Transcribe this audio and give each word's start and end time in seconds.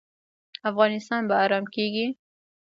افغانستان 0.69 1.21
به 1.29 1.35
ارام 1.43 1.65
کیږي؟ 1.75 2.07